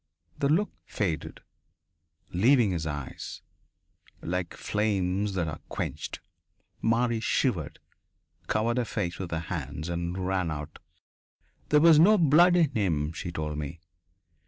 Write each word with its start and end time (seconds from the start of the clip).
The 0.39 0.49
look 0.49 0.71
faded, 0.83 1.41
leaving 2.31 2.71
his 2.71 2.87
eyes 2.87 3.43
"like 4.23 4.55
flames 4.55 5.35
that 5.35 5.47
are 5.47 5.59
quenched." 5.69 6.21
Marie 6.81 7.19
shivered, 7.19 7.77
covered 8.47 8.77
her 8.77 8.85
face 8.85 9.19
with 9.19 9.29
her 9.29 9.37
hands, 9.41 9.89
and 9.89 10.17
ran 10.17 10.49
out. 10.49 10.79
"There 11.69 11.81
was 11.81 11.99
no 11.99 12.17
blood 12.17 12.55
in 12.55 12.71
him," 12.71 13.13
she 13.13 13.31
told 13.31 13.59
me. 13.59 13.79